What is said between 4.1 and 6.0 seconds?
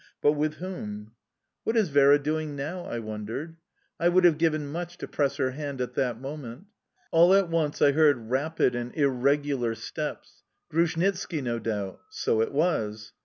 have given much to press her hand at